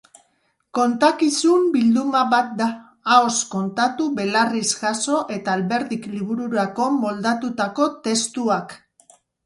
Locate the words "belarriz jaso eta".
4.23-5.57